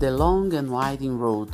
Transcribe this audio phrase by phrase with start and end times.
[0.00, 1.50] The Long and Winding Road.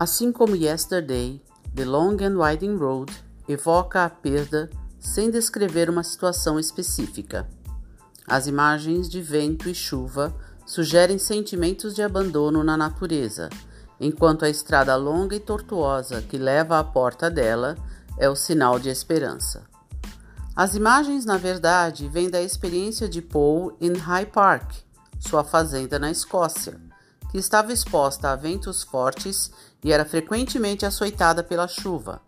[0.00, 1.38] Assim como Yesterday,
[1.74, 3.12] The Long and Winding Road
[3.46, 7.46] evoca a perda sem descrever uma situação específica.
[8.26, 13.50] As imagens de vento e chuva sugerem sentimentos de abandono na natureza,
[14.00, 17.76] enquanto a estrada longa e tortuosa que leva à porta dela
[18.16, 19.64] é o sinal de esperança.
[20.56, 24.72] As imagens, na verdade, vêm da experiência de Paul em High Park,
[25.20, 26.80] sua fazenda na Escócia,
[27.34, 29.50] que estava exposta a ventos fortes
[29.82, 32.22] e era frequentemente açoitada pela chuva.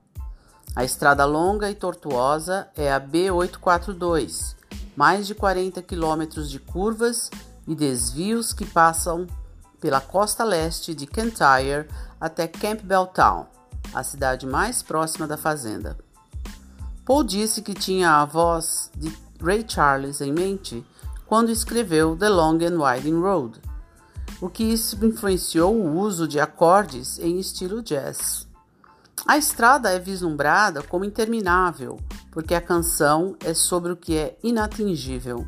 [0.74, 4.56] A estrada longa e tortuosa é a B842,
[4.96, 7.30] mais de 40 quilômetros de curvas
[7.68, 9.28] e desvios que passam
[9.80, 11.88] pela costa leste de Kintyre
[12.20, 13.46] até Campbelltown,
[13.94, 15.96] a cidade mais próxima da fazenda.
[17.04, 20.84] Paul disse que tinha a voz de Ray Charles em mente
[21.26, 23.65] quando escreveu The Long and Winding Road,
[24.40, 28.46] o que isso influenciou o uso de acordes em estilo jazz.
[29.26, 31.98] A estrada é vislumbrada como interminável,
[32.30, 35.46] porque a canção é sobre o que é inatingível.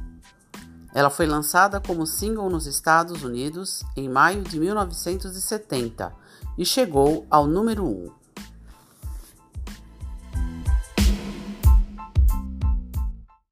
[0.94, 6.12] Ela foi lançada como single nos Estados Unidos em maio de 1970
[6.56, 8.17] e chegou ao número 1.